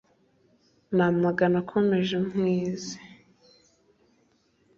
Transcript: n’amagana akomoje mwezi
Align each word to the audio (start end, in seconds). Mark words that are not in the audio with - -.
n’amagana 0.95 1.55
akomoje 1.63 2.15
mwezi 2.29 2.95